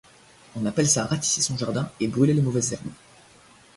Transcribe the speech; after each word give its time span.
On 0.55 0.65
appelle 0.65 0.87
ça 0.89 1.05
ratisser 1.05 1.41
son 1.43 1.55
jardin 1.55 1.91
et 1.99 2.07
brûler 2.07 2.33
les 2.33 2.41
mauvaises 2.41 2.73
herbes. 2.73 2.91